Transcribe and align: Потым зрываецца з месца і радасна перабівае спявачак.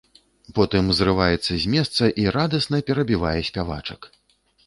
Потым 0.59 0.85
зрываецца 0.99 1.53
з 1.65 1.73
месца 1.75 2.03
і 2.23 2.25
радасна 2.37 2.81
перабівае 2.89 3.37
спявачак. 3.53 4.01